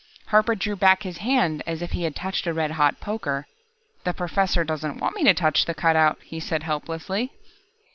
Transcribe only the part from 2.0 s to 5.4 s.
had touched a red hot poker. "The Professor doesn't want me to